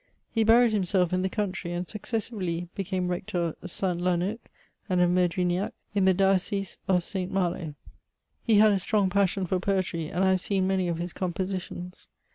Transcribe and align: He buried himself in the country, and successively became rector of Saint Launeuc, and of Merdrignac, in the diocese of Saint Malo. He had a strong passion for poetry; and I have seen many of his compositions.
He 0.31 0.43
buried 0.43 0.73
himself 0.73 1.13
in 1.13 1.21
the 1.21 1.29
country, 1.29 1.71
and 1.73 1.87
successively 1.87 2.69
became 2.73 3.09
rector 3.09 3.53
of 3.61 3.69
Saint 3.69 4.01
Launeuc, 4.01 4.39
and 4.89 4.99
of 4.99 5.11
Merdrignac, 5.11 5.73
in 5.93 6.05
the 6.05 6.13
diocese 6.15 6.79
of 6.87 7.03
Saint 7.03 7.31
Malo. 7.31 7.75
He 8.41 8.55
had 8.57 8.71
a 8.71 8.79
strong 8.79 9.11
passion 9.11 9.45
for 9.45 9.59
poetry; 9.59 10.07
and 10.09 10.23
I 10.23 10.31
have 10.31 10.41
seen 10.41 10.65
many 10.65 10.87
of 10.87 10.97
his 10.97 11.13
compositions. 11.13 12.07